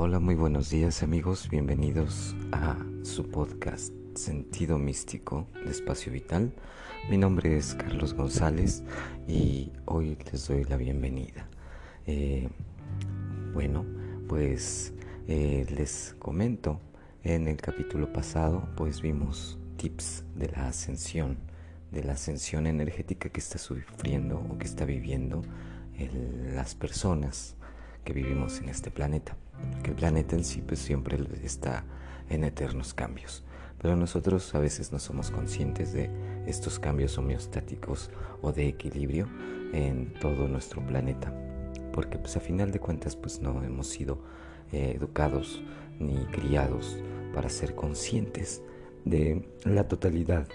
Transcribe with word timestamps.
Hola, 0.00 0.20
muy 0.20 0.36
buenos 0.36 0.70
días 0.70 1.02
amigos, 1.02 1.48
bienvenidos 1.50 2.36
a 2.52 2.76
su 3.02 3.28
podcast 3.28 3.92
Sentido 4.14 4.78
Místico 4.78 5.48
de 5.64 5.72
Espacio 5.72 6.12
Vital. 6.12 6.52
Mi 7.10 7.18
nombre 7.18 7.56
es 7.56 7.74
Carlos 7.74 8.14
González 8.14 8.84
y 9.26 9.72
hoy 9.86 10.16
les 10.30 10.46
doy 10.46 10.62
la 10.62 10.76
bienvenida. 10.76 11.48
Eh, 12.06 12.48
bueno, 13.52 13.84
pues 14.28 14.94
eh, 15.26 15.66
les 15.68 16.14
comento, 16.20 16.80
en 17.24 17.48
el 17.48 17.56
capítulo 17.56 18.12
pasado 18.12 18.68
pues 18.76 19.02
vimos 19.02 19.58
tips 19.78 20.22
de 20.36 20.48
la 20.48 20.68
ascensión, 20.68 21.38
de 21.90 22.04
la 22.04 22.12
ascensión 22.12 22.68
energética 22.68 23.30
que 23.30 23.40
está 23.40 23.58
sufriendo 23.58 24.38
o 24.48 24.58
que 24.58 24.66
está 24.66 24.84
viviendo 24.84 25.42
las 26.54 26.76
personas 26.76 27.56
que 28.08 28.14
vivimos 28.14 28.58
en 28.60 28.70
este 28.70 28.90
planeta. 28.90 29.36
Que 29.82 29.90
el 29.90 29.96
planeta 29.96 30.34
en 30.34 30.42
sí 30.42 30.62
pues 30.66 30.80
siempre 30.80 31.18
está 31.44 31.84
en 32.30 32.42
eternos 32.42 32.94
cambios. 32.94 33.44
Pero 33.82 33.96
nosotros 33.96 34.54
a 34.54 34.60
veces 34.60 34.92
no 34.92 34.98
somos 34.98 35.30
conscientes 35.30 35.92
de 35.92 36.08
estos 36.46 36.78
cambios 36.78 37.18
homeostáticos 37.18 38.08
o 38.40 38.50
de 38.50 38.66
equilibrio 38.66 39.28
en 39.74 40.14
todo 40.14 40.48
nuestro 40.48 40.80
planeta. 40.86 41.34
Porque 41.92 42.16
pues 42.16 42.34
a 42.38 42.40
final 42.40 42.72
de 42.72 42.80
cuentas 42.80 43.14
pues 43.14 43.40
no 43.42 43.62
hemos 43.62 43.88
sido 43.88 44.18
eh, 44.72 44.94
educados 44.96 45.62
ni 46.00 46.16
criados 46.28 46.98
para 47.34 47.50
ser 47.50 47.74
conscientes 47.74 48.62
de 49.04 49.46
la 49.64 49.86
totalidad, 49.86 50.48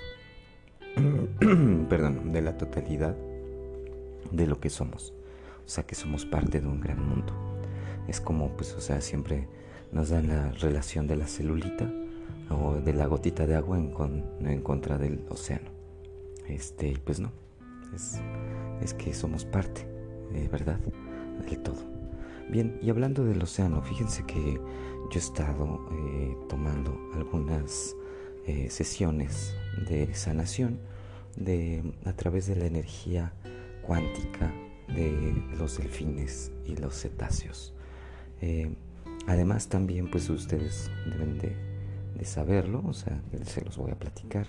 perdón, 1.87 2.33
de 2.33 2.41
la 2.41 2.57
totalidad 2.57 3.15
de 4.31 4.47
lo 4.47 4.59
que 4.59 4.71
somos. 4.71 5.13
O 5.65 5.69
sea 5.69 5.85
que 5.85 5.95
somos 5.95 6.25
parte 6.25 6.59
de 6.59 6.67
un 6.67 6.79
gran 6.81 7.07
mundo 7.07 7.53
es 8.07 8.19
como, 8.19 8.49
pues, 8.49 8.73
o 8.73 8.81
sea, 8.81 9.01
siempre 9.01 9.47
nos 9.91 10.09
dan 10.09 10.27
la 10.27 10.51
relación 10.51 11.07
de 11.07 11.15
la 11.15 11.27
celulita 11.27 11.91
o 12.49 12.75
de 12.75 12.93
la 12.93 13.05
gotita 13.05 13.45
de 13.47 13.55
agua 13.55 13.77
en, 13.77 14.23
en 14.45 14.61
contra 14.61 14.97
del 14.97 15.25
océano. 15.29 15.69
Este, 16.47 16.99
pues 17.03 17.19
no, 17.19 17.31
es, 17.95 18.19
es 18.81 18.93
que 18.93 19.13
somos 19.13 19.45
parte, 19.45 19.87
de 20.31 20.47
verdad, 20.49 20.79
del 21.47 21.59
todo. 21.59 21.93
Bien, 22.49 22.77
y 22.81 22.89
hablando 22.89 23.23
del 23.23 23.41
océano, 23.41 23.81
fíjense 23.81 24.23
que 24.25 24.55
yo 24.55 25.15
he 25.15 25.17
estado 25.17 25.87
eh, 25.91 26.35
tomando 26.49 26.97
algunas 27.15 27.95
eh, 28.45 28.69
sesiones 28.69 29.55
de 29.87 30.13
sanación 30.13 30.79
de, 31.37 31.93
a 32.05 32.13
través 32.13 32.47
de 32.47 32.57
la 32.57 32.65
energía 32.65 33.33
cuántica 33.81 34.53
de 34.87 35.33
los 35.57 35.77
delfines 35.77 36.51
y 36.65 36.75
los 36.75 36.99
cetáceos. 36.99 37.73
Eh, 38.41 38.73
además 39.27 39.67
también 39.67 40.09
pues 40.09 40.29
ustedes 40.29 40.91
deben 41.05 41.37
de, 41.37 41.55
saberlo, 42.23 42.81
o 42.85 42.93
sea, 42.93 43.21
se 43.45 43.63
los 43.65 43.77
voy 43.77 43.91
a 43.91 43.99
platicar. 43.99 44.47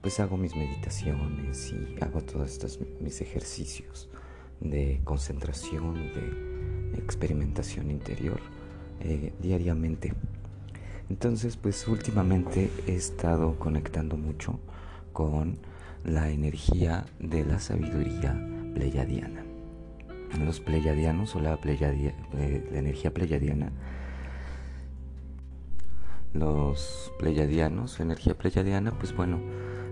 Pues 0.00 0.18
hago 0.20 0.38
mis 0.38 0.56
meditaciones 0.56 1.72
y 1.72 2.02
hago 2.02 2.22
todos 2.22 2.50
estos 2.50 2.78
mis 3.00 3.20
ejercicios 3.20 4.08
de 4.60 5.02
concentración 5.04 5.94
de 6.14 6.98
experimentación 6.98 7.90
interior 7.90 8.40
eh, 9.00 9.34
diariamente. 9.40 10.14
Entonces, 11.10 11.56
pues 11.56 11.86
últimamente 11.88 12.70
he 12.86 12.94
estado 12.94 13.58
conectando 13.58 14.16
mucho 14.16 14.58
con 15.12 15.58
la 16.04 16.30
energía 16.30 17.04
de 17.18 17.44
la 17.44 17.58
sabiduría 17.58 18.32
pleiadiana 18.74 19.49
los 20.38 20.60
pleyadianos 20.60 21.34
o 21.36 21.40
la, 21.40 21.58
eh, 21.64 22.68
la 22.70 22.78
energía 22.78 23.12
pleyadiana. 23.12 23.72
Los 26.32 27.12
pleyadianos, 27.18 27.98
energía 27.98 28.38
pleyadiana, 28.38 28.92
pues 28.92 29.14
bueno, 29.14 29.40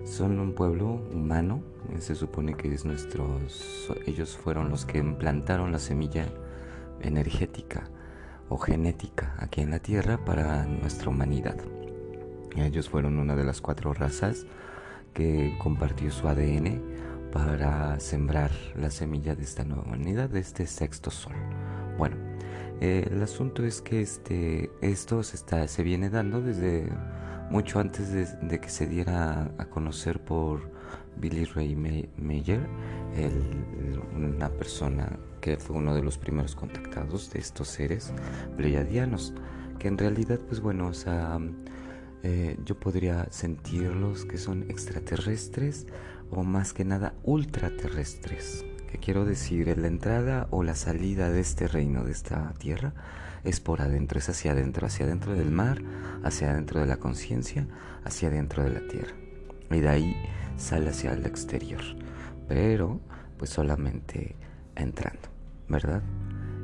son 0.05 0.39
un 0.39 0.53
pueblo 0.53 0.87
humano. 1.13 1.61
Se 1.99 2.15
supone 2.15 2.55
que 2.55 2.73
es 2.73 2.85
nuestros, 2.85 3.91
ellos 4.05 4.37
fueron 4.37 4.69
los 4.69 4.85
que 4.85 4.99
implantaron 4.99 5.71
la 5.71 5.79
semilla 5.79 6.27
energética 7.01 7.89
o 8.47 8.57
genética 8.57 9.35
aquí 9.37 9.61
en 9.61 9.71
la 9.71 9.79
Tierra 9.79 10.23
para 10.23 10.65
nuestra 10.65 11.09
humanidad. 11.09 11.57
Ellos 12.55 12.89
fueron 12.89 13.19
una 13.19 13.35
de 13.35 13.43
las 13.43 13.61
cuatro 13.61 13.93
razas 13.93 14.45
que 15.13 15.55
compartió 15.59 16.11
su 16.11 16.27
ADN 16.27 16.81
para 17.31 17.99
sembrar 17.99 18.51
la 18.75 18.89
semilla 18.89 19.35
de 19.35 19.43
esta 19.43 19.63
nueva 19.63 19.83
humanidad, 19.83 20.29
de 20.29 20.39
este 20.39 20.65
sexto 20.65 21.11
sol. 21.11 21.33
Bueno, 21.97 22.15
eh, 22.81 23.07
el 23.11 23.21
asunto 23.21 23.63
es 23.63 23.81
que 23.81 24.01
este, 24.01 24.71
esto 24.81 25.21
se, 25.23 25.35
está, 25.35 25.67
se 25.67 25.83
viene 25.83 26.09
dando 26.09 26.41
desde 26.41 26.89
mucho 27.49 27.79
antes 27.79 28.11
de, 28.13 28.59
que 28.59 28.69
se 28.69 28.85
diera 28.85 29.51
a 29.57 29.65
conocer 29.65 30.23
por 30.23 30.71
Billy 31.17 31.45
Ray 31.45 31.75
Mayer, 31.75 32.67
una 34.15 34.49
persona 34.49 35.19
que 35.41 35.57
fue 35.57 35.75
uno 35.75 35.95
de 35.95 36.03
los 36.03 36.17
primeros 36.17 36.55
contactados 36.55 37.31
de 37.31 37.39
estos 37.39 37.67
seres 37.67 38.13
pleiadianos, 38.55 39.33
que 39.79 39.87
en 39.87 39.97
realidad, 39.97 40.39
pues 40.47 40.61
bueno, 40.61 40.91
eh, 42.23 42.57
yo 42.65 42.79
podría 42.79 43.27
sentirlos 43.31 44.25
que 44.25 44.37
son 44.37 44.63
extraterrestres 44.69 45.87
o 46.31 46.43
más 46.43 46.73
que 46.73 46.85
nada 46.85 47.13
ultraterrestres. 47.23 48.65
¿Qué 48.91 48.97
quiero 48.97 49.25
decir? 49.25 49.77
La 49.77 49.87
entrada 49.87 50.47
o 50.51 50.63
la 50.63 50.75
salida 50.75 51.29
de 51.29 51.41
este 51.41 51.67
reino, 51.67 52.03
de 52.03 52.11
esta 52.11 52.53
tierra, 52.57 52.93
es 53.43 53.59
por 53.59 53.81
adentro, 53.81 54.19
es 54.19 54.29
hacia 54.29 54.51
adentro, 54.51 54.87
hacia 54.87 55.05
adentro 55.05 55.33
del 55.33 55.51
mar, 55.51 55.81
hacia 56.23 56.51
adentro 56.51 56.79
de 56.79 56.87
la 56.87 56.97
conciencia, 56.97 57.67
hacia 58.03 58.29
adentro 58.29 58.63
de 58.63 58.71
la 58.71 58.87
tierra. 58.87 59.15
Y 59.71 59.79
de 59.79 59.89
ahí 59.89 60.15
sale 60.57 60.89
hacia 60.89 61.13
el 61.13 61.25
exterior. 61.25 61.81
Pero, 62.47 62.99
pues 63.37 63.51
solamente 63.51 64.35
entrando, 64.75 65.29
¿verdad? 65.67 66.01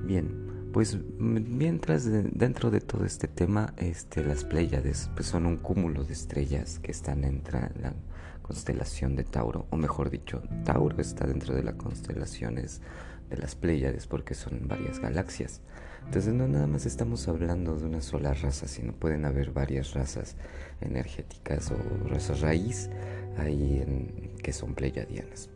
Bien, 0.03 0.44
pues 0.75 0.97
mientras 1.17 2.03
dentro 2.03 2.69
de 2.69 2.81
todo 2.81 3.05
este 3.05 3.29
tema, 3.29 3.73
este, 3.77 4.25
las 4.25 4.43
Pléyades 4.43 5.09
pues 5.15 5.25
son 5.25 5.45
un 5.45 5.55
cúmulo 5.55 6.03
de 6.03 6.11
estrellas 6.11 6.79
que 6.79 6.91
están 6.91 7.23
entrando 7.23 7.93
constelación 8.41 9.15
de 9.15 9.23
Tauro, 9.23 9.67
o 9.69 9.77
mejor 9.77 10.09
dicho, 10.09 10.43
Tauro 10.65 10.99
está 10.99 11.25
dentro 11.25 11.55
de 11.55 11.63
las 11.63 11.75
constelaciones 11.75 12.81
de 13.29 13.37
las 13.37 13.55
Pléyades 13.55 14.05
porque 14.05 14.33
son 14.33 14.67
varias 14.67 14.99
galaxias. 14.99 15.61
Entonces 16.07 16.33
no 16.33 16.45
nada 16.45 16.67
más 16.67 16.85
estamos 16.85 17.25
hablando 17.29 17.77
de 17.77 17.85
una 17.85 18.01
sola 18.01 18.33
raza, 18.33 18.67
sino 18.67 18.91
pueden 18.91 19.23
haber 19.23 19.51
varias 19.51 19.93
razas 19.93 20.35
energéticas 20.81 21.71
o 21.71 21.77
razas 22.09 22.41
raíz 22.41 22.89
ahí 23.37 24.29
que 24.43 24.51
son 24.51 24.75
pleyadianas. 24.75 25.49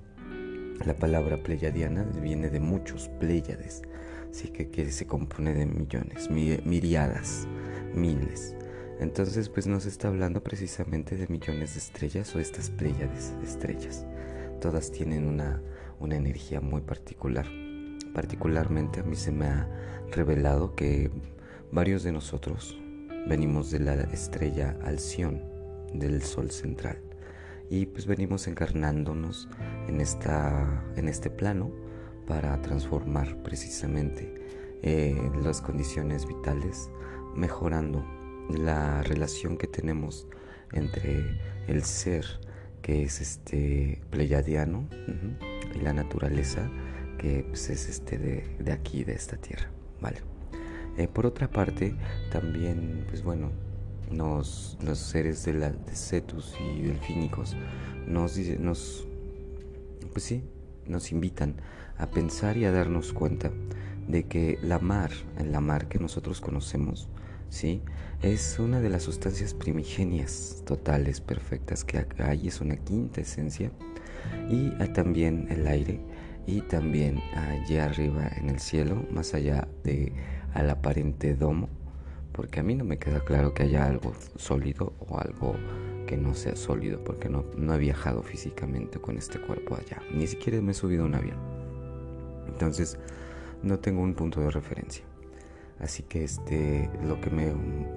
La 0.85 0.95
palabra 0.95 1.43
pleyadiana 1.43 2.03
viene 2.03 2.49
de 2.49 2.61
muchos 2.61 3.09
pléyades, 3.19 3.81
así 4.29 4.49
que, 4.49 4.69
que 4.69 4.91
se 4.91 5.07
compone 5.07 5.53
de 5.53 5.65
millones, 5.65 6.29
miriadas, 6.29 7.47
miles. 7.93 8.55
Entonces, 8.99 9.47
pues 9.47 9.65
nos 9.65 9.85
está 9.85 10.09
hablando 10.09 10.43
precisamente 10.43 11.15
de 11.15 11.27
millones 11.27 11.73
de 11.73 11.79
estrellas 11.79 12.35
o 12.35 12.39
estas 12.39 12.69
pléyades 12.69 13.37
de 13.39 13.45
estrellas. 13.45 14.05
Todas 14.59 14.91
tienen 14.91 15.27
una, 15.27 15.61
una 15.99 16.17
energía 16.17 16.59
muy 16.59 16.81
particular. 16.81 17.47
Particularmente 18.13 18.99
a 18.99 19.03
mí 19.03 19.15
se 19.15 19.31
me 19.31 19.45
ha 19.45 19.69
revelado 20.11 20.75
que 20.75 21.09
varios 21.71 22.03
de 22.03 22.11
nosotros 22.11 22.77
venimos 23.27 23.71
de 23.71 23.79
la 23.79 23.93
estrella 23.93 24.77
Alción, 24.83 25.43
del 25.93 26.21
Sol 26.21 26.51
central. 26.51 26.99
Y 27.69 27.85
pues 27.85 28.05
venimos 28.05 28.47
encarnándonos 28.47 29.47
en, 29.87 30.01
esta, 30.01 30.83
en 30.95 31.07
este 31.07 31.29
plano 31.29 31.71
para 32.29 32.61
transformar 32.61 33.35
precisamente 33.37 34.35
eh, 34.83 35.19
las 35.43 35.61
condiciones 35.61 36.27
vitales, 36.27 36.91
mejorando 37.35 38.05
la 38.55 39.01
relación 39.01 39.57
que 39.57 39.65
tenemos 39.65 40.27
entre 40.71 41.39
el 41.67 41.83
ser 41.83 42.25
que 42.83 43.03
es 43.03 43.19
este 43.19 44.01
pleyadiano 44.11 44.87
y 45.75 45.79
la 45.79 45.91
naturaleza 45.91 46.69
que 47.17 47.45
pues, 47.47 47.69
es 47.71 47.89
este 47.89 48.17
de, 48.17 48.71
aquí 48.71 49.03
de 49.03 49.13
esta 49.13 49.35
tierra 49.37 49.69
vale 49.99 50.21
eh, 50.97 51.07
por 51.07 51.25
otra 51.25 51.49
parte 51.49 51.95
también 52.31 53.05
pues 53.09 53.23
bueno 53.23 53.51
nos, 54.09 54.77
los 54.83 54.97
seres 54.97 55.45
de, 55.45 55.53
la, 55.53 55.71
de 55.71 55.95
cetus 55.95 56.55
y 56.59 56.83
delfínicos 56.83 57.55
nos 58.07 58.37
nos 58.37 59.07
pues 60.13 60.23
sí 60.23 60.43
nos 60.89 61.11
invitan 61.11 61.55
a 61.97 62.07
pensar 62.07 62.57
y 62.57 62.65
a 62.65 62.71
darnos 62.71 63.13
cuenta 63.13 63.51
de 64.07 64.23
que 64.23 64.57
la 64.61 64.79
mar 64.79 65.11
la 65.43 65.61
mar 65.61 65.87
que 65.87 65.99
nosotros 65.99 66.41
conocemos 66.41 67.09
¿sí? 67.49 67.81
Es 68.21 68.59
una 68.59 68.79
de 68.79 68.89
las 68.89 69.03
sustancias 69.03 69.53
primigenias 69.53 70.63
totales, 70.65 71.21
perfectas 71.21 71.83
que 71.83 72.05
hay, 72.19 72.47
es 72.47 72.61
una 72.61 72.77
quinta 72.77 73.21
esencia. 73.21 73.71
Y 74.49 74.69
también 74.93 75.47
el 75.49 75.67
aire 75.67 75.99
y 76.45 76.61
también 76.61 77.19
allá 77.35 77.85
arriba 77.85 78.29
en 78.37 78.49
el 78.49 78.59
cielo, 78.59 79.05
más 79.11 79.33
allá 79.33 79.67
de 79.83 80.13
al 80.53 80.69
aparente 80.69 81.35
domo, 81.35 81.69
porque 82.31 82.59
a 82.59 82.63
mí 82.63 82.75
no 82.75 82.83
me 82.83 82.97
queda 82.97 83.23
claro 83.23 83.53
que 83.53 83.63
haya 83.63 83.85
algo 83.85 84.13
sólido 84.35 84.93
o 84.99 85.19
algo 85.19 85.55
que 86.09 86.17
no 86.17 86.33
sea 86.33 86.55
sólido, 86.55 87.03
porque 87.03 87.29
no, 87.29 87.45
no 87.55 87.75
he 87.75 87.77
viajado 87.77 88.23
físicamente 88.23 88.97
con 88.97 89.15
este 89.19 89.39
cuerpo 89.39 89.75
allá, 89.75 90.01
ni 90.11 90.25
siquiera 90.25 90.59
me 90.59 90.71
he 90.71 90.73
subido 90.73 91.03
a 91.03 91.05
un 91.05 91.13
avión. 91.13 91.37
Entonces, 92.47 92.97
no 93.61 93.77
tengo 93.77 94.01
un 94.01 94.15
punto 94.15 94.41
de 94.41 94.49
referencia. 94.49 95.03
Así 95.77 96.01
que 96.01 96.23
este, 96.23 96.89
lo 97.03 97.21
que 97.21 97.29
me, 97.29 97.53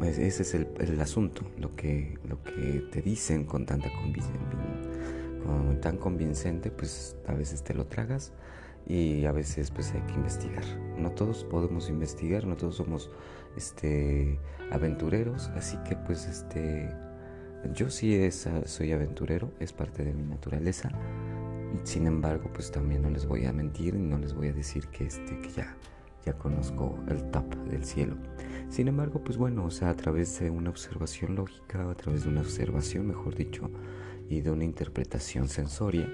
ese 0.07 0.43
es 0.43 0.53
el, 0.53 1.01
asunto, 1.01 1.41
lo 1.59 1.75
que, 1.75 2.19
lo 2.29 2.43
que 2.43 2.87
te 2.93 3.01
dicen 3.01 3.45
con 3.45 3.65
tanta 3.65 3.89
con 3.91 5.81
tan 5.81 5.97
convincente, 5.97 6.71
pues 6.71 7.17
a 7.27 7.33
veces 7.33 7.65
te 7.65 7.73
lo 7.73 7.87
tragas 7.87 8.35
y 8.87 9.25
a 9.25 9.33
veces 9.33 9.71
pues 9.71 9.91
hay 9.95 10.03
que 10.03 10.13
investigar. 10.13 10.65
No 10.99 11.13
todos 11.13 11.45
podemos 11.45 11.89
investigar, 11.89 12.47
no 12.47 12.57
todos 12.57 12.77
somos 12.77 13.11
este 13.57 14.39
aventureros, 14.71 15.49
así 15.57 15.79
que 15.89 15.97
pues 15.97 16.27
este 16.27 16.91
yo 17.75 17.91
sí 17.91 18.15
es, 18.15 18.49
soy 18.67 18.93
aventurero, 18.93 19.53
es 19.61 19.73
parte 19.73 20.05
de 20.05 20.13
mi 20.13 20.23
naturaleza. 20.23 20.91
Sin 21.85 22.07
embargo, 22.07 22.51
pues 22.53 22.71
también 22.71 23.03
no 23.03 23.11
les 23.11 23.27
voy 23.27 23.47
a 23.47 23.53
mentir, 23.53 23.95
no 23.95 24.19
les 24.19 24.35
voy 24.35 24.49
a 24.49 24.53
decir 24.53 24.89
que 24.89 25.07
este 25.07 25.41
ya 26.25 26.33
conozco 26.35 26.99
el 27.09 27.31
top 27.31 27.55
del 27.69 27.85
cielo. 27.85 28.17
Sin 28.69 28.89
embargo, 28.89 29.23
pues 29.23 29.37
bueno, 29.37 29.65
o 29.65 29.71
sea, 29.71 29.91
a 29.91 29.97
través 29.97 30.39
de 30.41 30.51
una 30.51 30.71
observación 30.71 31.35
lógica, 31.35 31.89
a 31.89 31.95
través 31.95 32.25
de 32.25 32.31
una 32.31 32.41
observación, 32.41 33.07
mejor 33.07 33.35
dicho, 33.35 33.71
y 34.29 34.41
de 34.41 34.51
una 34.51 34.65
interpretación 34.65 35.49
sensoria, 35.49 36.09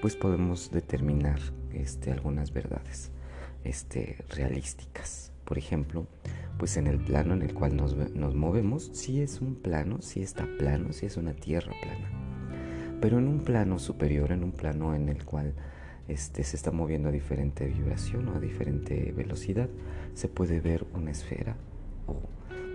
pues 0.00 0.14
podemos 0.14 0.70
determinar 0.70 1.40
este, 1.72 2.12
algunas 2.12 2.52
verdades 2.52 3.10
este, 3.64 4.24
realísticas. 4.28 5.32
Por 5.48 5.56
ejemplo, 5.56 6.06
pues 6.58 6.76
en 6.76 6.86
el 6.86 6.98
plano 6.98 7.32
en 7.32 7.40
el 7.40 7.54
cual 7.54 7.74
nos, 7.74 7.96
nos 7.96 8.34
movemos, 8.34 8.90
si 8.92 9.22
es 9.22 9.40
un 9.40 9.54
plano, 9.54 10.02
si 10.02 10.20
está 10.20 10.46
plano, 10.58 10.92
si 10.92 11.06
es 11.06 11.16
una 11.16 11.32
tierra 11.32 11.72
plana. 11.80 12.98
Pero 13.00 13.18
en 13.18 13.28
un 13.28 13.40
plano 13.40 13.78
superior, 13.78 14.30
en 14.30 14.44
un 14.44 14.52
plano 14.52 14.94
en 14.94 15.08
el 15.08 15.24
cual 15.24 15.54
este, 16.06 16.44
se 16.44 16.54
está 16.54 16.70
moviendo 16.70 17.08
a 17.08 17.12
diferente 17.12 17.66
vibración 17.66 18.28
o 18.28 18.34
a 18.34 18.40
diferente 18.40 19.10
velocidad, 19.16 19.70
se 20.12 20.28
puede 20.28 20.60
ver 20.60 20.86
una 20.92 21.12
esfera 21.12 21.56
o 22.06 22.20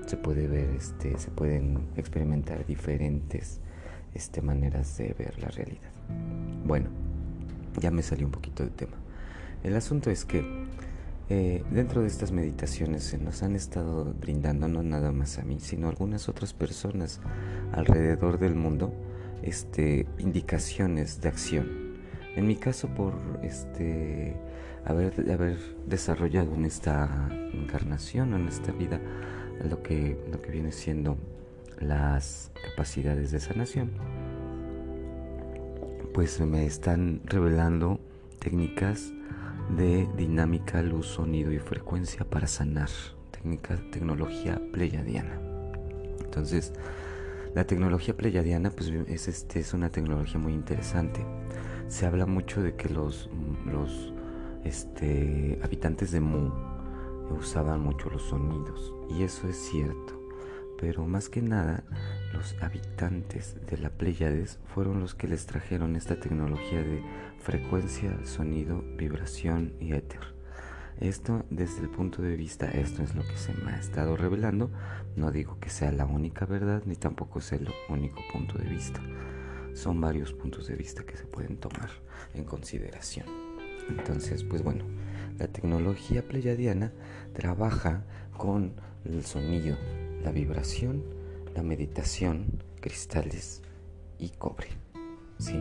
se 0.08 0.18
puede 0.18 0.48
ver, 0.48 0.72
este, 0.72 1.20
se 1.20 1.30
pueden 1.30 1.90
experimentar 1.96 2.66
diferentes 2.66 3.62
este, 4.16 4.42
maneras 4.42 4.98
de 4.98 5.14
ver 5.14 5.38
la 5.38 5.50
realidad. 5.50 5.92
Bueno, 6.66 6.90
ya 7.80 7.92
me 7.92 8.02
salió 8.02 8.25
un 8.25 8.31
poquito 8.31 8.64
de 8.64 8.72
tema. 8.72 8.98
El 9.64 9.75
asunto 9.75 10.10
es 10.10 10.25
que 10.25 10.44
eh, 11.36 11.64
dentro 11.72 12.02
de 12.02 12.08
estas 12.08 12.32
meditaciones 12.32 13.06
se 13.06 13.18
nos 13.18 13.42
han 13.42 13.56
estado 13.56 14.14
brindando 14.14 14.68
no 14.68 14.84
nada 14.84 15.12
más 15.12 15.40
a 15.40 15.44
mí, 15.44 15.60
sino 15.60 15.88
a 15.88 15.90
algunas 15.90 16.30
otras 16.30 16.54
personas 16.54 17.22
alrededor 17.72 18.38
del 18.38 18.54
mundo, 18.54 18.94
este, 19.42 20.06
indicaciones 20.20 21.22
de 21.22 21.30
acción. 21.30 21.96
En 22.36 22.46
mi 22.46 22.56
caso, 22.56 22.88
por 22.90 23.16
este 23.42 24.36
haber, 24.86 25.32
haber 25.32 25.58
desarrollado 25.88 26.54
en 26.54 26.66
esta 26.66 27.28
encarnación, 27.52 28.36
en 28.36 28.48
esta 28.48 28.72
vida, 28.72 29.02
lo 29.68 29.82
que, 29.82 30.16
lo 30.32 30.40
que 30.40 30.52
viene 30.52 30.72
siendo 30.72 31.18
las 31.80 32.52
capacidades 32.64 33.32
de 33.32 33.40
sanación, 33.40 33.90
pues 36.14 36.40
me 36.42 36.68
están 36.68 37.22
revelando 37.26 38.00
técnicas 38.38 39.12
de 39.76 40.08
dinámica, 40.18 40.82
luz, 40.82 41.08
sonido 41.08 41.52
y 41.52 41.60
frecuencia 41.60 42.26
para 42.26 42.48
sanar. 42.48 42.90
Técnica, 43.32 43.78
tecnología 43.92 44.62
pleyadiana. 44.72 45.40
Entonces, 46.24 46.74
la 47.54 47.66
tecnología 47.66 48.16
pleyadiana 48.16 48.72
pues, 48.72 48.90
es, 49.08 49.28
este, 49.28 49.60
es 49.60 49.74
una 49.74 49.90
tecnología 49.90 50.40
muy 50.40 50.54
interesante 50.54 51.26
se 51.94 52.08
habla 52.08 52.26
mucho 52.26 52.64
de 52.64 52.76
que 52.76 52.90
los, 52.90 53.30
los 53.66 54.14
este, 54.64 55.60
habitantes 55.64 56.12
de 56.12 56.22
Mu 56.22 56.52
usaban 57.30 57.82
mucho 57.82 58.10
los 58.10 58.24
sonidos 58.24 58.94
y 59.10 59.22
eso 59.22 59.48
es 59.48 59.58
cierto 59.58 60.23
pero 60.84 61.06
más 61.06 61.30
que 61.30 61.42
nada 61.42 61.86
los 62.34 62.62
habitantes 62.62 63.56
de 63.68 63.78
la 63.78 63.90
Pléyades 63.90 64.60
fueron 64.66 65.00
los 65.00 65.16
que 65.16 65.30
les 65.30 65.46
trajeron 65.46 65.96
esta 65.96 66.20
tecnología 66.20 66.84
de 66.84 67.02
frecuencia, 67.40 68.14
sonido, 68.26 68.84
vibración 68.98 69.76
y 69.80 69.94
éter. 69.94 70.20
Esto 71.00 71.46
desde 71.50 71.84
el 71.84 71.90
punto 71.90 72.22
de 72.22 72.36
vista, 72.36 72.70
esto 72.70 73.02
es 73.02 73.16
lo 73.16 73.22
que 73.22 73.38
se 73.38 73.54
me 73.54 73.72
ha 73.72 73.80
estado 73.80 74.18
revelando, 74.18 74.72
no 75.16 75.32
digo 75.32 75.58
que 75.62 75.70
sea 75.70 75.94
la 75.94 76.06
única 76.06 76.46
verdad 76.46 76.84
ni 76.86 76.98
tampoco 76.98 77.40
sea 77.40 77.60
el 77.60 77.70
único 77.88 78.20
punto 78.34 78.58
de 78.58 78.68
vista 78.68 79.00
son 79.74 80.02
varios 80.02 80.34
puntos 80.34 80.68
de 80.68 80.76
vista 80.76 81.04
que 81.04 81.16
se 81.16 81.24
pueden 81.24 81.58
tomar 81.58 81.90
en 82.34 82.44
consideración. 82.44 83.26
Entonces, 83.90 84.44
pues 84.44 84.62
bueno, 84.62 84.84
la 85.40 85.48
tecnología 85.48 86.28
pleyadiana 86.28 86.92
trabaja 87.34 88.04
con 88.38 88.74
el 89.06 89.26
sonido, 89.26 89.78
la 90.24 90.31
vibración, 90.31 91.04
la 91.56 91.64
meditación, 91.64 92.64
cristales 92.80 93.62
y 94.20 94.30
cobre. 94.30 94.68
¿sí? 95.38 95.60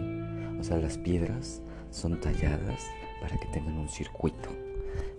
O 0.58 0.64
sea, 0.64 0.78
las 0.78 0.98
piedras 0.98 1.62
son 1.90 2.20
talladas 2.20 2.82
para 3.20 3.38
que 3.38 3.46
tengan 3.48 3.76
un 3.76 3.88
circuito. 3.88 4.48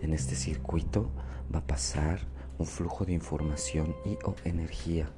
En 0.02 0.14
este 0.14 0.36
circuito 0.36 1.12
va 1.54 1.60
a 1.60 1.68
pasar 1.68 2.20
un 2.58 2.66
flujo 2.66 3.06
de 3.06 3.14
información 3.14 3.96
y 4.06 4.18
o 4.24 4.36
energía 4.46 5.10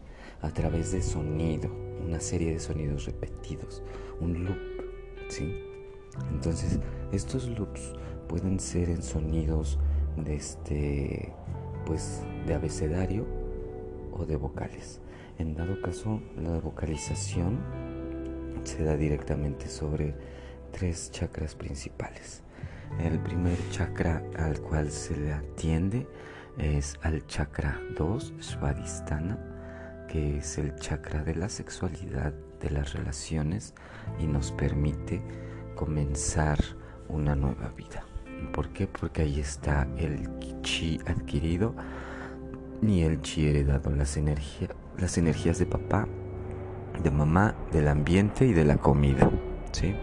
a 0.41 0.49
través 0.49 0.91
de 0.91 1.01
sonido, 1.01 1.69
una 2.03 2.19
serie 2.19 2.51
de 2.51 2.59
sonidos 2.59 3.05
repetidos, 3.05 3.83
un 4.19 4.45
loop, 4.45 4.57
¿sí? 5.29 5.59
Entonces, 6.31 6.79
estos 7.11 7.47
loops 7.47 7.93
pueden 8.27 8.59
ser 8.59 8.89
en 8.89 9.03
sonidos 9.03 9.79
de 10.17 10.35
este 10.35 11.33
pues 11.85 12.21
de 12.47 12.55
abecedario 12.55 13.25
o 14.15 14.25
de 14.25 14.35
vocales. 14.35 15.01
En 15.37 15.55
dado 15.55 15.81
caso, 15.81 16.21
la 16.37 16.59
vocalización 16.59 17.59
se 18.63 18.83
da 18.83 18.97
directamente 18.97 19.67
sobre 19.67 20.15
tres 20.71 21.11
chakras 21.11 21.55
principales. 21.55 22.41
El 22.99 23.19
primer 23.19 23.57
chakra 23.69 24.23
al 24.37 24.59
cual 24.61 24.89
se 24.91 25.15
le 25.17 25.33
atiende 25.33 26.07
es 26.57 26.97
al 27.01 27.25
chakra 27.27 27.79
2, 27.97 28.33
Svadhisthana 28.39 29.55
que 30.07 30.37
es 30.37 30.57
el 30.57 30.75
chakra 30.75 31.23
de 31.23 31.35
la 31.35 31.49
sexualidad, 31.49 32.33
de 32.61 32.69
las 32.69 32.93
relaciones 32.93 33.73
y 34.19 34.27
nos 34.27 34.51
permite 34.51 35.21
comenzar 35.75 36.57
una 37.09 37.35
nueva 37.35 37.69
vida. 37.75 38.05
¿Por 38.53 38.69
qué? 38.69 38.87
Porque 38.87 39.23
ahí 39.23 39.39
está 39.39 39.87
el 39.97 40.29
chi 40.61 40.99
adquirido 41.05 41.75
y 42.81 43.01
el 43.01 43.21
chi 43.21 43.47
heredado, 43.47 43.91
las, 43.91 44.17
energías 44.17 44.71
las 44.97 45.17
energías 45.17 45.59
de 45.59 45.65
papá, 45.65 46.07
de 47.03 47.11
mamá, 47.11 47.55
del 47.71 47.87
ambiente 47.87 48.45
y 48.45 48.53
de 48.53 48.65
la 48.65 48.77
comida. 48.77 49.29
¿sí? 49.71 49.95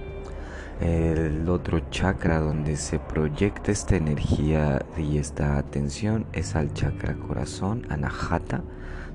El 0.81 1.49
otro 1.49 1.81
chakra 1.91 2.41
donde 2.41 2.77
se 2.77 2.99
proyecta 2.99 3.71
esta 3.71 3.97
energía 3.97 4.85
y 4.99 5.19
esta 5.19 5.57
atención 5.57 6.27
es 6.33 6.57
al 6.57 6.73
chakra 6.75 7.15
corazón, 7.15 7.87
anahata, 7.89 8.63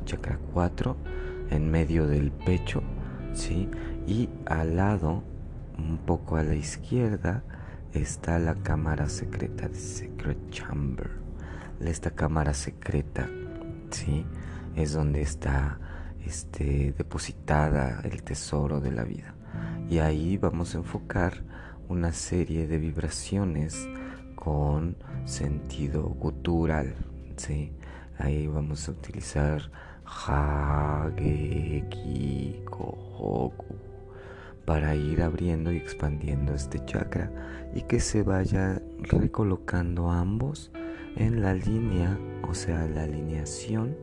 chakra 0.06 0.40
4, 0.54 0.96
en 1.50 1.70
medio 1.70 2.08
del 2.08 2.32
pecho, 2.32 2.82
¿sí? 3.34 3.70
Y 4.08 4.30
al 4.46 4.78
lado, 4.78 5.24
un 5.78 5.98
poco 5.98 6.38
a 6.38 6.44
la 6.44 6.56
izquierda, 6.56 7.44
está 7.94 8.40
la 8.40 8.56
cámara 8.56 9.10
secreta 9.10 9.68
de 9.68 9.76
Secret 9.76 10.38
Chamber. 10.50 11.10
Esta 11.82 12.12
cámara 12.12 12.54
secreta, 12.54 13.30
¿sí? 13.92 14.26
Es 14.76 14.94
donde 14.94 15.22
está 15.22 15.80
este, 16.26 16.94
depositada 16.98 18.02
el 18.04 18.24
tesoro 18.24 18.80
de 18.80 18.92
la 18.92 19.04
vida. 19.04 19.34
Y 19.90 20.00
ahí 20.00 20.38
vamos 20.38 20.76
a 20.76 20.80
enfocar 20.80 21.44
una 21.88 22.12
serie 22.12 22.68
de 22.68 22.78
vibraciones 22.78 23.88
con 24.36 24.98
sentido 25.26 26.04
gutural, 26.04 26.96
¿sí? 27.38 27.72
Ahí 28.20 28.48
vamos 28.48 28.88
a 28.88 28.92
utilizar 28.92 29.72
para 34.66 34.96
ir 34.96 35.22
abriendo 35.22 35.72
y 35.72 35.78
expandiendo 35.78 36.54
este 36.54 36.84
chakra 36.86 37.32
y 37.74 37.82
que 37.84 38.00
se 38.00 38.24
vaya 38.24 38.82
recolocando 39.00 40.12
ambos 40.12 40.72
en 41.18 41.42
la 41.42 41.54
línea, 41.54 42.18
o 42.48 42.54
sea, 42.54 42.88
la 42.88 43.04
alineación 43.04 43.98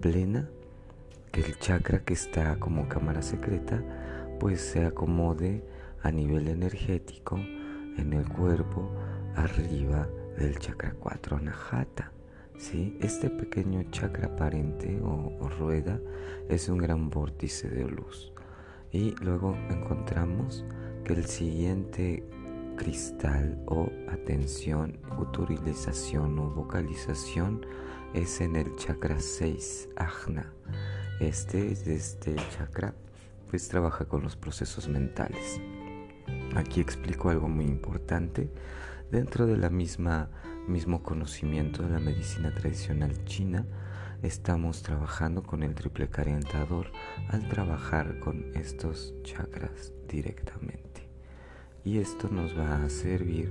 plena, 0.00 0.48
que 1.30 1.42
el 1.42 1.56
chakra 1.58 2.00
que 2.00 2.14
está 2.14 2.58
como 2.58 2.88
cámara 2.88 3.22
secreta 3.22 3.82
pues 4.40 4.60
se 4.60 4.84
acomode 4.84 5.62
a 6.02 6.10
nivel 6.10 6.48
energético 6.48 7.36
en 7.36 8.12
el 8.12 8.28
cuerpo 8.28 8.90
arriba 9.36 10.08
del 10.36 10.58
chakra 10.58 10.94
4 10.98 11.36
Anahata, 11.36 12.10
¿sí? 12.58 12.96
Este 13.00 13.30
pequeño 13.30 13.84
chakra 13.92 14.26
aparente 14.28 15.00
o, 15.02 15.36
o 15.38 15.48
rueda 15.48 16.00
es 16.48 16.68
un 16.68 16.78
gran 16.78 17.10
vórtice 17.10 17.68
de 17.68 17.84
luz. 17.84 18.32
Y 18.90 19.14
luego 19.22 19.56
encontramos 19.68 20.64
que 21.04 21.12
el 21.12 21.26
siguiente 21.26 22.24
cristal 22.80 23.62
o 23.66 23.90
atención, 24.10 24.98
utilización 25.18 26.38
o 26.38 26.48
vocalización 26.48 27.66
es 28.14 28.40
en 28.40 28.56
el 28.56 28.74
chakra 28.76 29.20
6, 29.20 29.90
ajna. 29.96 30.50
Este, 31.20 31.72
este 31.72 32.36
chakra 32.56 32.94
pues 33.50 33.68
trabaja 33.68 34.06
con 34.06 34.22
los 34.22 34.34
procesos 34.34 34.88
mentales. 34.88 35.60
Aquí 36.56 36.80
explico 36.80 37.28
algo 37.28 37.50
muy 37.50 37.66
importante. 37.66 38.50
Dentro 39.10 39.46
de 39.46 39.58
la 39.58 39.68
misma 39.68 40.30
mismo 40.66 41.02
conocimiento 41.02 41.82
de 41.82 41.90
la 41.90 42.00
medicina 42.00 42.54
tradicional 42.54 43.24
china, 43.26 43.66
estamos 44.22 44.82
trabajando 44.82 45.42
con 45.42 45.62
el 45.62 45.74
triple 45.74 46.08
carientador 46.08 46.86
al 47.28 47.46
trabajar 47.46 48.20
con 48.20 48.56
estos 48.56 49.12
chakras 49.22 49.92
directamente. 50.08 50.89
Y 51.84 51.98
esto 51.98 52.28
nos 52.28 52.56
va 52.58 52.84
a 52.84 52.88
servir 52.90 53.50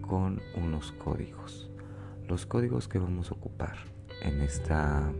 con 0.00 0.40
unos 0.56 0.92
códigos. 0.92 1.70
Los 2.28 2.46
códigos 2.46 2.88
que 2.88 2.98
vamos 2.98 3.30
a 3.30 3.34
ocupar 3.34 3.76
en 4.22 4.40
esta 4.40 5.12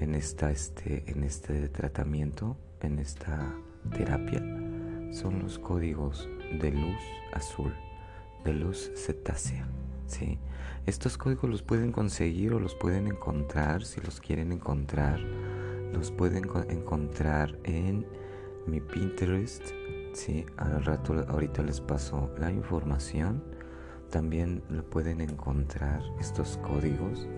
en 0.00 0.14
esta 0.14 0.50
este 0.50 1.04
en 1.10 1.24
este 1.24 1.68
tratamiento, 1.68 2.56
en 2.80 2.98
esta 2.98 3.54
terapia 3.92 4.40
son 5.10 5.40
los 5.40 5.58
códigos 5.58 6.28
de 6.60 6.70
luz 6.70 7.00
azul, 7.32 7.72
de 8.44 8.52
luz 8.52 8.90
cetácea. 8.94 9.66
¿sí? 10.06 10.38
Estos 10.86 11.18
códigos 11.18 11.50
los 11.50 11.62
pueden 11.62 11.92
conseguir 11.92 12.52
o 12.52 12.60
los 12.60 12.74
pueden 12.74 13.06
encontrar, 13.06 13.84
si 13.84 14.00
los 14.00 14.20
quieren 14.20 14.52
encontrar, 14.52 15.20
los 15.92 16.10
pueden 16.10 16.44
encontrar 16.68 17.58
en 17.64 18.06
mi 18.66 18.80
Pinterest. 18.80 19.77
¿Sí? 20.18 20.46
Al 20.56 20.84
rato, 20.84 21.24
ahorita 21.28 21.62
les 21.62 21.80
paso 21.80 22.30
la 22.38 22.50
información. 22.50 23.42
También 24.10 24.62
lo 24.68 24.82
pueden 24.88 25.20
encontrar 25.20 26.02
estos 26.18 26.58
códigos 26.58 27.28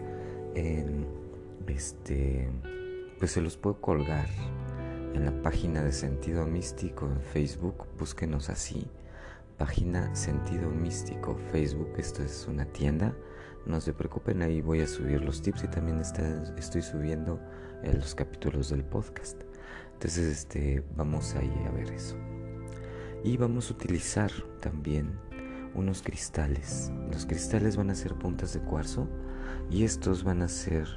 este, 1.67 2.51
pues 3.19 3.33
se 3.33 3.41
los 3.41 3.57
puedo 3.57 3.81
colgar 3.81 4.27
en 5.15 5.25
la 5.25 5.43
página 5.43 5.83
de 5.83 5.93
Sentido 5.93 6.47
Místico 6.47 7.07
en 7.07 7.21
Facebook. 7.21 7.87
Búsquenos 7.99 8.51
así 8.51 8.89
página 9.59 10.15
Sentido 10.15 10.71
Místico 10.71 11.37
Facebook. 11.53 11.93
Esto 11.99 12.23
es 12.23 12.47
una 12.49 12.65
tienda. 12.65 13.15
No 13.67 13.79
se 13.81 13.93
preocupen, 13.93 14.41
ahí 14.41 14.63
voy 14.63 14.81
a 14.81 14.87
subir 14.87 15.23
los 15.23 15.43
tips 15.43 15.65
y 15.65 15.69
también 15.69 16.01
estoy 16.01 16.81
subiendo 16.81 17.39
eh, 17.83 17.93
los 17.93 18.15
capítulos 18.15 18.71
del 18.71 18.85
podcast. 18.85 19.43
Entonces, 19.93 20.29
este, 20.29 20.83
vamos 20.97 21.35
ahí 21.35 21.53
a 21.69 21.71
ver 21.73 21.91
eso. 21.93 22.17
Y 23.23 23.37
vamos 23.37 23.71
a 23.71 23.75
utilizar 23.75 24.31
también 24.61 25.19
unos 25.75 26.03
cristales. 26.03 26.91
Los 27.13 27.27
cristales 27.27 27.77
van 27.77 27.91
a 27.91 27.95
ser 27.95 28.15
puntas 28.15 28.53
de 28.53 28.61
cuarzo 28.61 29.09
y 29.71 29.85
estos 29.85 30.25
van 30.25 30.43
a 30.43 30.49
ser 30.49 30.89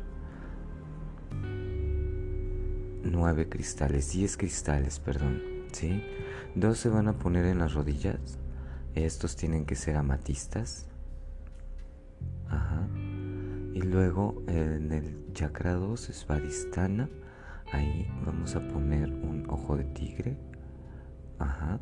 nueve 3.04 3.50
cristales, 3.50 4.12
diez 4.12 4.38
cristales, 4.38 5.00
perdón, 5.00 5.42
¿sí? 5.72 6.04
Dos 6.56 6.78
se 6.78 6.90
van 6.90 7.08
a 7.08 7.20
poner 7.20 7.46
en 7.46 7.60
las 7.60 7.74
rodillas 7.74 8.40
estos 8.96 9.36
tienen 9.36 9.66
que 9.66 9.76
ser 9.76 9.96
amatistas. 9.96 10.86
Ajá. 12.48 12.88
Y 13.74 13.82
luego 13.82 14.44
en 14.48 14.92
el 14.92 15.34
chakra 15.34 15.74
2 15.74 16.10
es 16.10 16.28
Vadistana. 16.28 17.10
Ahí 17.72 18.08
vamos 18.24 18.56
a 18.56 18.68
poner 18.68 19.10
un 19.10 19.48
ojo 19.50 19.78
de 19.78 19.86
tigre. 19.86 20.38
Ajá. 21.40 21.80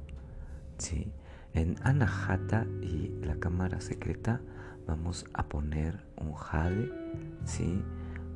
Sí. 0.82 1.12
En 1.54 1.76
Anahata 1.84 2.66
y 2.82 3.14
la 3.24 3.36
cámara 3.36 3.82
secreta 3.82 4.42
vamos 4.88 5.26
a 5.32 5.44
poner 5.44 6.04
un 6.18 6.34
jade, 6.34 6.92
¿sí? 7.46 7.84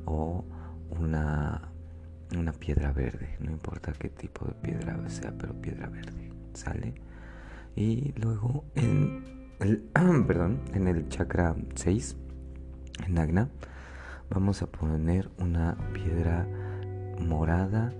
O 0.04 0.44
una, 0.90 1.62
una 2.38 2.52
piedra 2.52 2.92
verde. 2.92 3.36
No 3.40 3.50
importa 3.50 3.92
qué 3.94 4.10
tipo 4.10 4.46
de 4.46 4.52
piedra 4.52 4.96
sea, 5.08 5.32
pero 5.36 5.60
piedra 5.60 5.88
verde. 5.88 6.30
¿Sale? 6.54 6.94
Y 7.74 8.12
luego 8.16 8.64
en 8.76 9.24
el, 9.58 9.78
perdón, 10.28 10.60
en 10.72 10.86
el 10.86 11.08
chakra 11.08 11.56
6, 11.74 12.16
en 13.08 13.18
Agna, 13.18 13.48
vamos 14.30 14.62
a 14.62 14.68
poner 14.68 15.30
una 15.38 15.76
piedra 15.92 16.46
morada, 17.18 17.92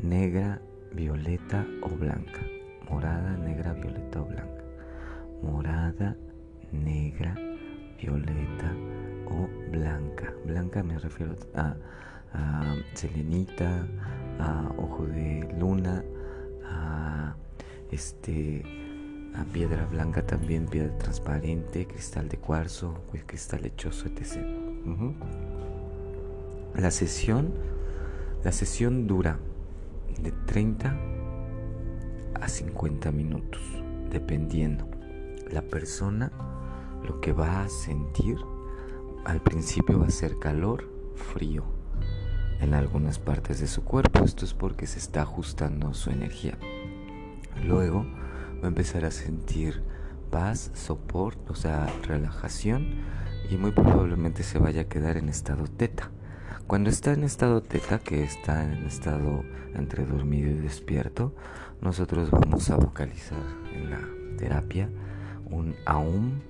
negra, 0.00 0.62
violeta 0.92 1.66
o 1.82 1.88
blanca. 1.88 2.57
Morada, 2.90 3.36
negra, 3.36 3.72
violeta 3.74 4.20
o 4.20 4.24
blanca. 4.24 4.64
Morada, 5.42 6.16
negra, 6.72 7.34
violeta 8.00 8.72
o 9.26 9.48
blanca. 9.70 10.32
Blanca 10.46 10.82
me 10.82 10.98
refiero 10.98 11.34
a, 11.54 11.76
a 12.32 12.76
selenita, 12.94 13.86
a 14.38 14.72
ojo 14.78 15.06
de 15.06 15.48
luna, 15.58 16.02
a 16.64 17.34
este 17.90 18.64
a 19.34 19.44
piedra 19.44 19.86
blanca 19.86 20.26
también, 20.26 20.66
piedra 20.66 20.96
transparente, 20.98 21.86
cristal 21.86 22.28
de 22.28 22.38
cuarzo, 22.38 23.04
cristal 23.26 23.62
lechoso, 23.62 24.06
etc. 24.06 24.38
La 26.74 26.90
sesión, 26.90 27.52
la 28.42 28.52
sesión 28.52 29.06
dura 29.06 29.38
de 30.20 30.32
30 30.46 31.17
a 32.34 32.48
50 32.48 33.12
minutos, 33.12 33.60
dependiendo. 34.10 34.88
La 35.50 35.62
persona 35.62 36.30
lo 37.06 37.20
que 37.20 37.32
va 37.32 37.62
a 37.62 37.68
sentir 37.68 38.36
al 39.24 39.42
principio 39.42 40.00
va 40.00 40.06
a 40.06 40.10
ser 40.10 40.38
calor, 40.38 40.88
frío 41.14 41.64
en 42.60 42.74
algunas 42.74 43.18
partes 43.18 43.60
de 43.60 43.66
su 43.66 43.84
cuerpo. 43.84 44.24
Esto 44.24 44.44
es 44.44 44.54
porque 44.54 44.86
se 44.86 44.98
está 44.98 45.22
ajustando 45.22 45.94
su 45.94 46.10
energía. 46.10 46.58
Luego 47.64 48.06
va 48.60 48.64
a 48.64 48.68
empezar 48.68 49.04
a 49.04 49.10
sentir 49.10 49.82
paz, 50.30 50.70
soporte, 50.74 51.52
o 51.52 51.54
sea, 51.54 51.86
relajación 52.02 52.86
y 53.50 53.56
muy 53.56 53.70
probablemente 53.70 54.42
se 54.42 54.58
vaya 54.58 54.82
a 54.82 54.88
quedar 54.88 55.16
en 55.16 55.28
estado 55.28 55.64
teta. 55.66 56.10
Cuando 56.68 56.90
está 56.90 57.14
en 57.14 57.24
estado 57.24 57.62
teta, 57.62 57.98
que 57.98 58.22
está 58.22 58.62
en 58.62 58.84
estado 58.84 59.42
entre 59.74 60.04
dormido 60.04 60.50
y 60.50 60.54
despierto, 60.56 61.32
nosotros 61.80 62.30
vamos 62.30 62.68
a 62.68 62.76
vocalizar 62.76 63.40
en 63.74 63.88
la 63.88 64.00
terapia 64.36 64.90
un 65.50 65.74
aum, 65.86 66.40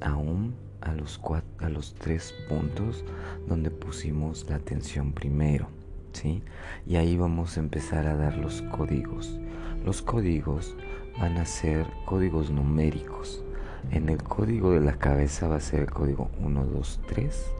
aum 0.00 0.50
a 0.80 0.94
los, 0.94 1.20
a 1.60 1.68
los 1.68 1.94
tres 1.94 2.34
puntos 2.48 3.04
donde 3.46 3.70
pusimos 3.70 4.50
la 4.50 4.56
atención 4.56 5.12
primero, 5.12 5.68
¿sí? 6.12 6.42
Y 6.84 6.96
ahí 6.96 7.16
vamos 7.16 7.56
a 7.56 7.60
empezar 7.60 8.08
a 8.08 8.16
dar 8.16 8.36
los 8.38 8.62
códigos. 8.62 9.38
Los 9.84 10.02
códigos 10.02 10.74
van 11.20 11.36
a 11.36 11.44
ser 11.46 11.86
códigos 12.04 12.50
numéricos. 12.50 13.44
En 13.92 14.08
el 14.08 14.20
código 14.24 14.72
de 14.72 14.80
la 14.80 14.98
cabeza 14.98 15.46
va 15.46 15.54
a 15.54 15.60
ser 15.60 15.82
el 15.82 15.90
código 15.92 16.32
1, 16.40 16.64
2, 16.64 17.00
3. 17.06 17.55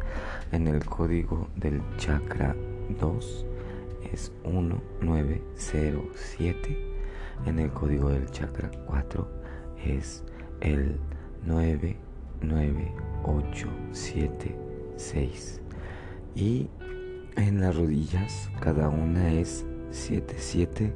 En 0.52 0.68
el 0.68 0.84
código 0.84 1.48
del 1.56 1.82
chakra 1.96 2.54
2 3.00 3.46
es 4.12 4.32
1, 4.44 4.80
9, 5.00 5.42
0, 5.54 6.02
7. 6.14 6.78
En 7.46 7.58
el 7.58 7.70
código 7.72 8.10
del 8.10 8.30
chakra 8.30 8.70
4 8.86 9.28
es 9.84 10.24
el 10.60 10.98
9, 11.44 11.96
9, 12.42 12.92
8, 13.24 13.68
7, 13.92 14.56
6. 14.96 15.60
Y 16.34 16.68
en 17.36 17.60
las 17.60 17.76
rodillas 17.76 18.50
cada 18.60 18.88
una 18.88 19.32
es 19.32 19.66
7, 19.90 20.34
7 20.38 20.94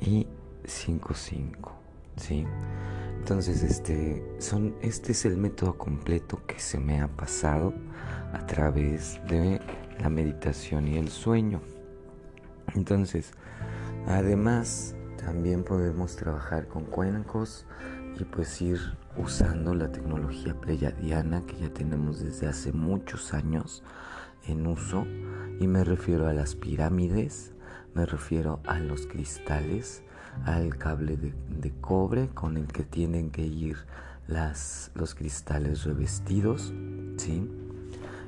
y 0.00 0.26
5, 0.64 1.14
5. 1.14 1.72
¿sí? 2.16 2.46
Entonces, 3.28 3.62
este, 3.62 4.24
son, 4.38 4.74
este 4.80 5.12
es 5.12 5.26
el 5.26 5.36
método 5.36 5.76
completo 5.76 6.40
que 6.46 6.58
se 6.58 6.80
me 6.80 7.02
ha 7.02 7.08
pasado 7.08 7.74
a 8.32 8.46
través 8.46 9.20
de 9.28 9.60
la 10.00 10.08
meditación 10.08 10.88
y 10.88 10.96
el 10.96 11.10
sueño. 11.10 11.60
Entonces, 12.74 13.32
además, 14.06 14.96
también 15.22 15.62
podemos 15.62 16.16
trabajar 16.16 16.68
con 16.68 16.86
cuencos 16.86 17.66
y 18.18 18.24
pues 18.24 18.62
ir 18.62 18.80
usando 19.18 19.74
la 19.74 19.92
tecnología 19.92 20.58
pleyadiana 20.58 21.44
que 21.44 21.58
ya 21.58 21.68
tenemos 21.68 22.20
desde 22.20 22.46
hace 22.46 22.72
muchos 22.72 23.34
años 23.34 23.84
en 24.46 24.66
uso 24.66 25.06
y 25.60 25.66
me 25.66 25.84
refiero 25.84 26.28
a 26.28 26.32
las 26.32 26.54
pirámides, 26.54 27.52
me 27.92 28.06
refiero 28.06 28.60
a 28.64 28.78
los 28.78 29.06
cristales, 29.06 30.02
al 30.44 30.76
cable 30.76 31.16
de, 31.16 31.72
cobre 31.80 32.28
con 32.28 32.56
el 32.56 32.66
que 32.66 32.84
tienen 32.84 33.30
que 33.30 33.42
ir 33.42 33.76
las, 34.26 34.90
los 34.94 35.14
cristales 35.14 35.84
revestidos, 35.84 36.72
¿sí? 37.16 37.48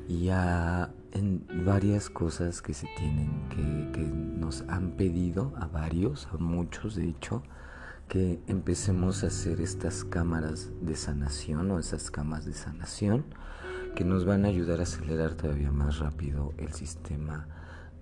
y 0.09 0.29
a 0.31 0.91
en 1.13 1.45
varias 1.65 2.09
cosas 2.09 2.63
que 2.63 2.73
se 2.73 2.87
tienen, 2.97 3.49
que, 3.49 3.93
que 3.93 4.07
nos 4.07 4.63
han 4.69 4.93
pedido 4.93 5.53
a 5.57 5.67
varios, 5.67 6.29
a 6.33 6.37
muchos 6.37 6.95
de 6.95 7.09
hecho, 7.09 7.43
que 8.09 8.41
empecemos 8.47 9.23
a 9.23 9.29
hacer 9.29 9.61
estas 9.61 10.05
cámaras 10.05 10.71
de 10.81 10.97
sanación 10.97 11.71
o 11.71 11.79
esas 11.79 12.11
camas 12.11 12.45
de 12.45 12.53
sanación 12.53 13.25
que 13.95 14.05
nos 14.05 14.25
van 14.25 14.45
a 14.45 14.49
ayudar 14.49 14.81
a 14.81 14.85
acelerar 14.85 15.35
todavía 15.35 15.71
más 15.71 15.99
rápido 15.99 16.53
el 16.59 16.73
sistema 16.73 17.47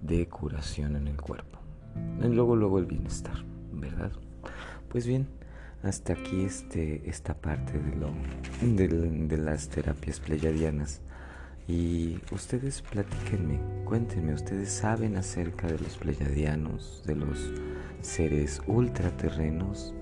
de 0.00 0.28
curación 0.28 0.97
en 0.97 1.09
el 1.09 1.21
cuerpo. 1.21 1.59
Y 2.23 2.28
luego, 2.28 2.57
luego 2.57 2.78
el 2.78 2.87
bienestar, 2.87 3.45
¿verdad? 3.80 4.12
Pues 4.88 5.06
bien, 5.06 5.26
hasta 5.82 6.14
aquí 6.14 6.44
este, 6.44 7.08
esta 7.08 7.35
parte 7.35 7.78
de, 7.78 7.97
lo, 7.97 8.12
de, 9.28 9.37
las 9.38 9.68
terapias 9.68 10.20
pleyadianas. 10.20 11.00
Y 11.66 12.18
ustedes 12.32 12.82
platíquenme, 12.82 13.61
cuéntenme, 13.85 14.32
ustedes 14.32 14.70
saben 14.70 15.16
acerca 15.16 15.66
de 15.66 15.78
los 15.78 15.99
pleyadianos, 15.99 17.02
de 17.06 17.14
los 17.14 17.52
seres 18.00 18.62
ultraterrenos 18.66 19.94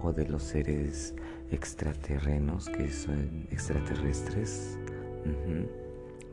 o 0.00 0.12
de 0.12 0.28
los 0.28 0.44
seres 0.44 1.14
extraterrenos 1.50 2.68
que 2.68 2.90
son 2.90 3.48
extraterrestres. 3.50 4.78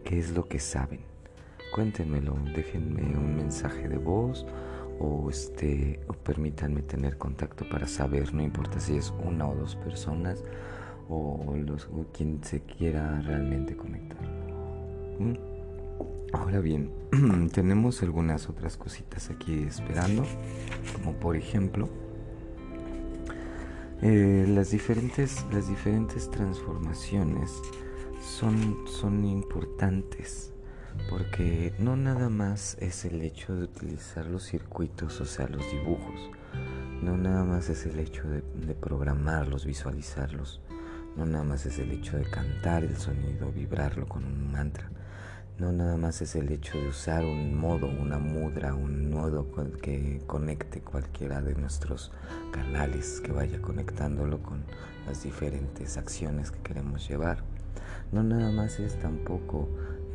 ¿Qué 0.03 0.19
es 0.19 0.31
lo 0.31 0.47
que 0.47 0.59
saben? 0.59 0.99
Cuéntenmelo, 1.73 2.37
déjenme 2.55 3.17
un 3.17 3.35
mensaje 3.35 3.89
de 3.89 3.97
voz 3.97 4.45
o 4.99 5.29
este 5.29 5.99
permítanme 6.23 6.81
tener 6.81 7.17
contacto 7.17 7.67
para 7.69 7.87
saber, 7.87 8.33
no 8.33 8.41
importa 8.41 8.79
si 8.79 8.97
es 8.97 9.13
una 9.23 9.47
o 9.47 9.55
dos 9.55 9.75
personas 9.75 10.43
o, 11.07 11.55
los, 11.55 11.87
quien 12.13 12.43
se 12.43 12.61
quiera 12.61 13.21
realmente 13.21 13.75
conectar. 13.75 14.21
¿Mm? 15.19 15.35
Ahora 16.33 16.59
bien, 16.59 16.91
tenemos 17.53 18.01
algunas 18.01 18.49
otras 18.49 18.75
cositas 18.75 19.29
aquí 19.29 19.63
esperando, 19.63 20.23
como 20.95 21.13
por 21.13 21.35
ejemplo 21.35 21.87
eh, 24.01 24.45
las 24.47 24.71
diferentes 24.71 25.45
las 25.53 25.69
diferentes 25.69 26.29
transformaciones 26.29 27.61
son, 28.21 28.85
son 28.87 29.23
importantes 29.23 30.54
porque 31.09 31.73
no 31.79 31.95
nada 31.95 32.29
más 32.29 32.77
es 32.79 33.05
el 33.05 33.21
hecho 33.21 33.55
de 33.55 33.63
utilizar 33.63 34.25
los 34.25 34.43
circuitos, 34.43 35.21
o 35.21 35.25
sea, 35.25 35.47
los 35.47 35.69
dibujos, 35.71 36.29
no 37.01 37.17
nada 37.17 37.43
más 37.43 37.69
es 37.69 37.85
el 37.85 37.99
hecho 37.99 38.27
de, 38.27 38.41
programarlos, 38.73 39.65
visualizarlos, 39.65 40.61
no 41.15 41.25
nada 41.25 41.43
más 41.43 41.65
es 41.65 41.79
el 41.79 41.91
hecho 41.91 42.17
de 42.17 42.25
cantar 42.25 42.83
el 42.83 42.97
sonido, 42.97 43.51
vibrarlo 43.51 44.07
con 44.07 44.25
un 44.25 44.51
mantra, 44.51 44.89
no 45.57 45.71
nada 45.71 45.95
más 45.95 46.21
es 46.21 46.35
el 46.35 46.51
hecho 46.51 46.77
de 46.77 46.89
usar 46.89 47.23
un 47.23 47.55
modo, 47.55 47.87
una 47.87 48.17
mudra, 48.17 48.73
un 48.73 49.09
nodo 49.09 49.47
que 49.81 50.21
conecte 50.27 50.81
cualquiera 50.81 51.41
de 51.41 51.55
nuestros 51.55 52.11
canales, 52.51 53.21
que 53.21 53.31
vaya 53.31 53.61
conectándolo 53.61 54.43
con 54.43 54.65
las 55.07 55.23
diferentes 55.23 55.97
acciones 55.97 56.51
que 56.51 56.59
queremos 56.59 57.07
llevar. 57.07 57.43
No 58.11 58.23
nada 58.23 58.51
más 58.51 58.79
es 58.79 58.99
tampoco 58.99 59.69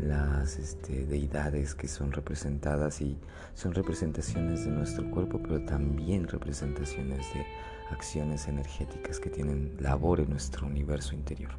las 0.07 0.59
este, 0.59 1.04
deidades 1.04 1.75
que 1.75 1.88
son 1.88 2.12
representadas 2.12 3.00
y 3.00 3.16
son 3.54 3.75
representaciones 3.75 4.64
de 4.64 4.71
nuestro 4.71 5.11
cuerpo, 5.11 5.40
pero 5.42 5.61
también 5.64 6.28
representaciones 6.28 7.32
de 7.34 7.47
acciones 7.91 8.49
energéticas 8.49 9.19
que 9.21 9.30
tienen 9.30 9.76
labor 9.80 10.21
en 10.21 10.30
nuestro 10.30 10.67
universo 10.67 11.15
interior. 11.15 11.50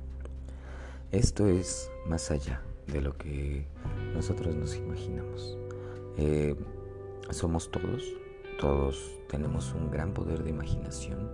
Esto 1.11 1.47
es 1.47 1.89
más 2.07 2.31
allá 2.31 2.61
de 2.87 3.01
lo 3.01 3.17
que 3.17 3.65
nosotros 4.13 4.55
nos 4.55 4.75
imaginamos. 4.75 5.57
Eh, 6.17 6.55
somos 7.29 7.69
todos, 7.69 8.03
todos 8.59 9.11
tenemos 9.29 9.73
un 9.73 9.91
gran 9.91 10.13
poder 10.13 10.43
de 10.43 10.49
imaginación, 10.49 11.29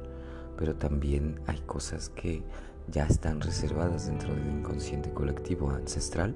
pero 0.57 0.75
también 0.75 1.39
hay 1.45 1.59
cosas 1.61 2.09
que 2.09 2.43
ya 2.87 3.05
están 3.05 3.41
reservadas 3.41 4.07
dentro 4.07 4.33
del 4.33 4.47
inconsciente 4.47 5.11
colectivo 5.11 5.71
ancestral 5.71 6.35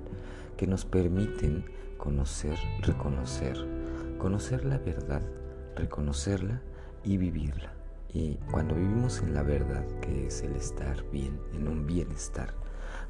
que 0.61 0.67
nos 0.67 0.85
permiten 0.85 1.65
conocer, 1.97 2.55
reconocer, 2.83 3.57
conocer 4.19 4.63
la 4.63 4.77
verdad, 4.77 5.23
reconocerla 5.75 6.61
y 7.03 7.17
vivirla. 7.17 7.73
Y 8.13 8.35
cuando 8.51 8.75
vivimos 8.75 9.23
en 9.23 9.33
la 9.33 9.41
verdad, 9.41 9.83
que 10.01 10.27
es 10.27 10.43
el 10.43 10.55
estar 10.55 11.03
bien, 11.09 11.41
en 11.55 11.67
un 11.67 11.87
bienestar, 11.87 12.53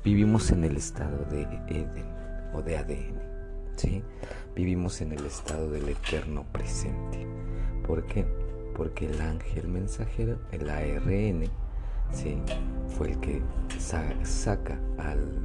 vivimos 0.02 0.50
en 0.52 0.64
el 0.64 0.78
estado 0.78 1.26
de 1.26 1.42
Eden 1.68 2.06
o 2.54 2.62
de 2.62 2.78
ADN, 2.78 3.20
¿sí? 3.76 4.02
Vivimos 4.56 5.02
en 5.02 5.12
el 5.12 5.26
estado 5.26 5.70
del 5.70 5.90
eterno 5.90 6.46
presente. 6.54 7.28
¿Por 7.86 8.06
qué? 8.06 8.26
Porque 8.78 9.08
el 9.08 9.20
ángel 9.20 9.68
mensajero, 9.68 10.40
el 10.54 10.70
ARN, 10.70 11.50
¿sí? 12.14 12.42
Fue 12.88 13.12
el 13.12 13.20
que 13.20 13.42
saca 14.24 14.80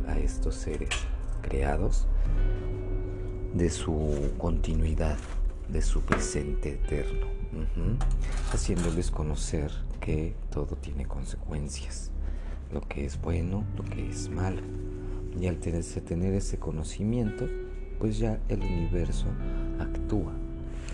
a 0.06 0.18
estos 0.20 0.54
seres 0.54 0.90
creados 1.46 2.06
de 3.54 3.70
su 3.70 4.32
continuidad, 4.37 5.16
de 5.68 5.80
su 5.80 6.00
presente 6.00 6.72
eterno, 6.72 7.26
haciéndoles 8.52 9.11
conocer 9.11 9.70
que 10.00 10.35
todo 10.50 10.76
tiene 10.76 11.06
consecuencias, 11.06 12.11
lo 12.72 12.80
que 12.80 13.04
es 13.04 13.20
bueno, 13.20 13.64
lo 13.76 13.85
que 13.85 14.11
es 14.11 14.28
malo. 14.28 14.62
Y 15.40 15.46
al 15.46 15.59
tener 15.59 16.35
ese 16.35 16.59
conocimiento, 16.59 17.48
pues 17.98 18.18
ya 18.18 18.40
el 18.48 18.61
universo 18.61 19.26
actúa 19.78 20.32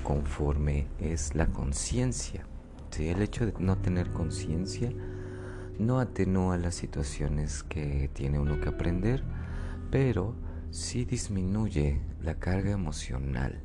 conforme 0.02 0.86
es 1.00 1.34
la 1.34 1.46
conciencia. 1.46 2.46
El 2.98 3.22
hecho 3.22 3.46
de 3.46 3.54
no 3.58 3.78
tener 3.78 4.10
conciencia 4.10 4.92
no 5.78 5.98
atenúa 5.98 6.58
las 6.58 6.74
situaciones 6.74 7.62
que 7.62 8.10
tiene 8.12 8.38
uno 8.38 8.60
que 8.60 8.68
aprender, 8.68 9.22
pero 9.92 10.34
sí 10.70 11.04
disminuye 11.04 12.00
la 12.22 12.36
carga 12.36 12.70
emocional 12.70 13.60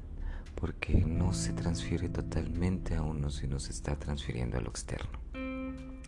porque 0.56 0.94
no 0.96 1.32
se 1.32 1.54
transfiere 1.54 2.10
totalmente 2.10 2.96
a 2.96 3.02
uno, 3.02 3.30
sino 3.30 3.62
se 3.62 3.72
está 3.72 3.96
transfiriendo 3.96 4.58
a 4.58 4.62
lo 4.62 4.70
externo. 4.70 5.18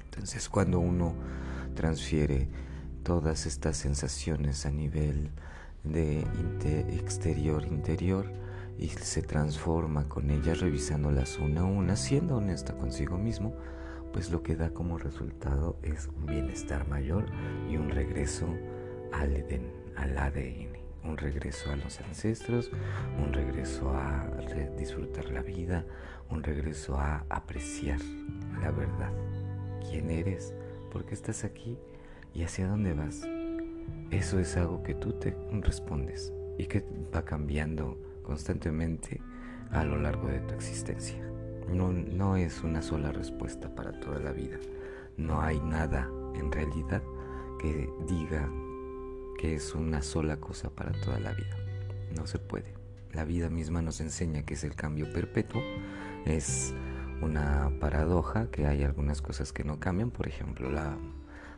Entonces 0.04 0.50
cuando 0.50 0.82
uno 0.82 1.16
transfiere 1.74 2.50
todas 3.02 3.46
estas 3.46 3.78
sensaciones 3.78 4.66
a 4.66 4.72
nivel 4.72 5.32
de 5.86 6.20
exterior 6.98 7.66
interior 7.66 8.30
y 8.78 8.90
se 8.90 9.22
transforma 9.22 10.10
con 10.10 10.32
ellas 10.32 10.60
revisándolas 10.60 11.38
una 11.38 11.62
a 11.62 11.66
una, 11.66 11.96
siendo 11.96 12.36
honesta 12.36 12.74
consigo 12.74 13.18
mismo, 13.18 13.56
pues 14.12 14.32
lo 14.32 14.44
que 14.44 14.58
da 14.58 14.72
como 14.72 14.98
resultado 14.98 15.80
es 15.82 16.08
un 16.08 16.26
bienestar 16.26 16.90
mayor 16.90 17.28
y 17.70 17.78
un 17.78 17.90
regreso 17.90 18.48
al 19.14 19.34
Edén 19.34 19.79
al 20.00 20.18
ADN, 20.18 20.78
un 21.04 21.18
regreso 21.18 21.72
a 21.72 21.76
los 21.76 22.00
ancestros, 22.02 22.72
un 23.18 23.34
regreso 23.34 23.92
a 23.94 24.26
disfrutar 24.78 25.30
la 25.30 25.42
vida, 25.42 25.86
un 26.30 26.44
regreso 26.44 26.98
a 26.98 27.26
apreciar 27.30 28.00
la 28.62 28.72
verdad. 28.72 29.12
¿Quién 29.90 30.10
eres? 30.10 30.54
¿Por 30.92 31.06
qué 31.06 31.14
estás 31.14 31.44
aquí? 31.44 31.78
¿Y 32.34 32.44
hacia 32.44 32.68
dónde 32.68 32.94
vas? 32.94 33.28
Eso 34.12 34.40
es 34.40 34.56
algo 34.58 34.84
que 34.84 34.96
tú 34.96 35.14
te 35.14 35.36
respondes 35.62 36.34
y 36.58 36.66
que 36.66 36.84
va 37.14 37.24
cambiando 37.24 37.98
constantemente 38.24 39.22
a 39.72 39.84
lo 39.84 39.98
largo 39.98 40.28
de 40.28 40.40
tu 40.42 40.54
existencia. 40.54 41.18
No, 41.68 41.92
no 41.92 42.36
es 42.36 42.64
una 42.64 42.82
sola 42.82 43.12
respuesta 43.12 43.74
para 43.74 44.00
toda 44.00 44.20
la 44.20 44.32
vida. 44.32 44.58
No 45.18 45.42
hay 45.42 45.60
nada 45.60 46.10
en 46.36 46.52
realidad 46.52 47.04
que 47.60 47.90
diga 48.08 48.50
que 49.40 49.56
es 49.56 49.74
una 49.74 50.02
sola 50.02 50.36
cosa 50.36 50.70
para 50.70 50.92
toda 50.92 51.18
la 51.18 51.32
vida. 51.32 51.56
No 52.14 52.28
se 52.28 52.40
puede. 52.40 52.74
La 53.14 53.24
vida 53.24 53.50
misma 53.50 53.82
nos 53.82 54.02
enseña 54.02 54.44
que 54.44 54.56
es 54.56 54.66
el 54.66 54.76
cambio 54.76 55.14
perpetuo. 55.14 55.62
Es 56.26 56.74
una 57.22 57.72
paradoja 57.80 58.52
que 58.52 58.68
hay 58.68 58.84
algunas 58.84 59.22
cosas 59.22 59.54
que 59.54 59.64
no 59.64 59.80
cambian. 59.80 60.12
Por 60.12 60.28
ejemplo, 60.28 60.70
la, 60.70 60.98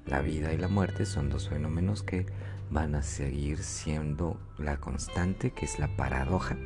la 0.06 0.22
vida 0.22 0.54
y 0.54 0.60
la 0.60 0.68
muerte 0.68 1.08
son 1.08 1.32
dos 1.32 1.50
fenómenos 1.50 2.04
que 2.04 2.28
van 2.70 2.94
a 2.94 3.02
seguir 3.02 3.58
siendo 3.64 4.40
la 4.60 4.78
constante, 4.78 5.50
que 5.50 5.66
es 5.66 5.80
la 5.80 5.88
paradoja. 5.98 6.58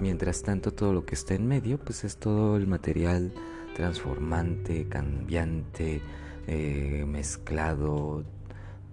Mientras 0.00 0.42
tanto, 0.42 0.72
todo 0.72 0.92
lo 0.92 1.06
que 1.06 1.14
está 1.14 1.34
en 1.34 1.46
medio, 1.46 1.78
pues 1.78 2.02
es 2.02 2.16
todo 2.16 2.56
el 2.56 2.66
material 2.66 3.32
transformante, 3.76 4.88
cambiante, 4.88 6.02
eh, 6.48 7.04
mezclado, 7.06 8.24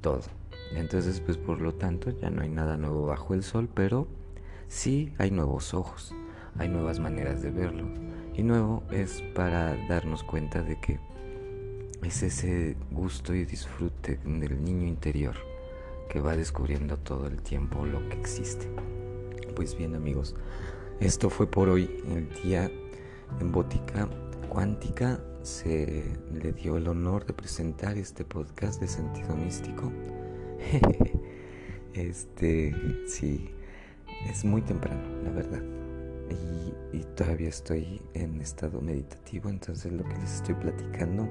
todo. 0.02 0.37
Entonces, 0.74 1.22
pues 1.22 1.38
por 1.38 1.62
lo 1.62 1.74
tanto, 1.74 2.12
ya 2.12 2.30
no 2.30 2.42
hay 2.42 2.50
nada 2.50 2.78
nuevo 2.78 3.06
bajo 3.06 3.34
el 3.34 3.44
sol, 3.44 3.70
pero 3.74 4.08
sí 4.68 5.14
hay 5.18 5.32
nuevos 5.32 5.74
ojos, 5.74 6.14
hay 6.58 6.70
nuevas 6.70 7.00
maneras 7.00 7.42
de 7.42 7.52
verlo. 7.52 7.88
Y 8.36 8.44
nuevo 8.44 8.84
es 8.92 9.24
para 9.34 9.76
darnos 9.88 10.24
cuenta 10.24 10.62
de 10.62 10.80
que 10.80 11.00
es 12.04 12.22
ese 12.22 12.76
gusto 12.92 13.34
y 13.34 13.46
disfrute 13.46 14.20
del 14.24 14.64
niño 14.64 14.88
interior 14.88 15.36
que 16.10 16.22
va 16.22 16.38
descubriendo 16.38 16.98
todo 16.98 17.28
el 17.28 17.42
tiempo 17.42 17.86
lo 17.86 18.08
que 18.10 18.20
existe. 18.20 18.70
Pues 19.56 19.76
bien 19.76 19.96
amigos, 19.96 20.36
esto 21.00 21.30
fue 21.30 21.48
por 21.48 21.70
hoy 21.70 22.04
el 22.08 22.30
día 22.44 22.72
en 23.40 23.52
Bótica 23.52 24.08
Cuántica 24.50 25.20
se 25.44 26.04
le 26.34 26.54
dio 26.54 26.78
el 26.78 26.88
honor 26.88 27.26
de 27.26 27.34
presentar 27.34 27.98
este 27.98 28.24
podcast 28.24 28.80
de 28.82 28.88
sentido 28.88 29.36
místico. 29.36 29.92
este, 31.94 32.74
sí, 33.08 33.50
es 34.30 34.46
muy 34.46 34.62
temprano, 34.62 35.02
la 35.24 35.32
verdad. 35.32 35.62
Y, 36.30 36.98
y, 36.98 37.04
todavía 37.16 37.50
estoy 37.50 38.02
en 38.14 38.42
estado 38.42 38.82
meditativo, 38.82 39.50
entonces 39.50 39.94
lo 39.94 40.04
que 40.04 40.16
les 40.18 40.36
estoy 40.36 40.56
platicando 40.56 41.28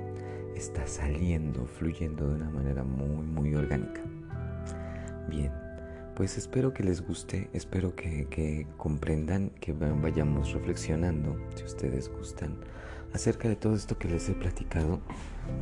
está 0.54 0.86
saliendo, 0.86 1.66
fluyendo 1.66 2.28
de 2.28 2.36
una 2.36 2.50
manera 2.50 2.82
muy, 2.82 3.26
muy 3.26 3.54
orgánica. 3.54 4.00
Bien, 5.28 5.52
pues 6.14 6.38
espero 6.38 6.72
que 6.72 6.82
les 6.82 7.06
guste, 7.06 7.50
espero 7.52 7.94
que, 7.94 8.26
que 8.30 8.66
comprendan, 8.78 9.50
que 9.60 9.72
vayamos 9.72 10.52
reflexionando, 10.54 11.36
si 11.54 11.64
ustedes 11.64 12.08
gustan 12.08 12.56
acerca 13.12 13.48
de 13.48 13.56
todo 13.56 13.74
esto 13.74 13.98
que 13.98 14.08
les 14.08 14.28
he 14.28 14.32
platicado, 14.32 15.00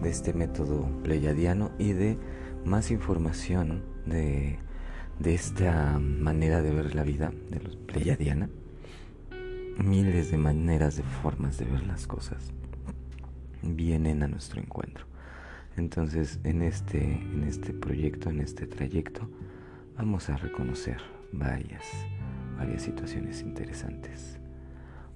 de 0.03 0.11
este 0.11 0.33
método 0.33 0.89
pleyadiano 1.03 1.71
y 1.79 1.93
de 1.93 2.17
más 2.65 2.91
información 2.91 3.83
de, 4.07 4.59
de 5.19 5.35
esta 5.35 5.99
manera 5.99 6.63
de 6.63 6.73
ver 6.73 6.95
la 6.95 7.03
vida 7.03 7.33
de 7.51 7.61
los 7.61 7.77
pleyadiana. 7.77 8.49
Miles 9.79 10.31
de 10.31 10.39
maneras, 10.39 10.97
de 10.97 11.03
formas 11.03 11.59
de 11.59 11.65
ver 11.65 11.85
las 11.87 12.07
cosas 12.07 12.53
vienen 13.63 14.23
a 14.23 14.29
nuestro 14.29 14.61
encuentro. 14.61 15.07
Entonces, 15.77 16.39
en 16.45 16.63
este, 16.63 17.03
en 17.03 17.45
este 17.45 17.73
proyecto, 17.73 18.31
en 18.31 18.41
este 18.41 18.67
trayecto, 18.67 19.29
vamos 19.97 20.31
a 20.31 20.37
reconocer 20.37 20.99
varias, 21.33 21.83
varias 22.57 22.83
situaciones 22.83 23.41
interesantes. 23.41 24.39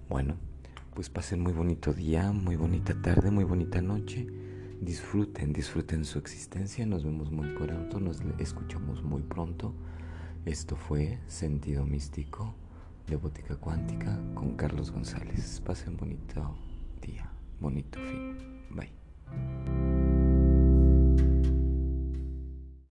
Bueno, 0.09 0.37
pues 0.95 1.11
pasen 1.11 1.41
muy 1.41 1.53
bonito 1.53 1.93
día, 1.93 2.33
muy 2.33 2.57
bonita 2.57 3.01
tarde, 3.01 3.31
muy 3.31 3.45
bonita 3.45 3.81
noche. 3.81 4.27
Disfruten, 4.81 5.53
disfruten 5.53 6.05
su 6.05 6.19
existencia. 6.19 6.87
Nos 6.87 7.05
vemos 7.05 7.31
muy 7.31 7.49
pronto, 7.55 8.01
nos 8.01 8.21
escuchamos 8.39 9.03
muy 9.03 9.23
pronto. 9.23 9.75
Esto 10.45 10.77
fue 10.77 11.19
Sentido 11.27 11.85
Místico 11.85 12.55
de 13.07 13.17
Bótica 13.17 13.57
Cuántica 13.57 14.19
con 14.35 14.55
Carlos 14.57 14.91
González. 14.91 15.61
Pasen 15.65 15.97
bonito 15.97 16.57
día, 17.03 17.31
bonito 17.61 17.99
fin. 18.01 18.37
Bye. 18.71 18.98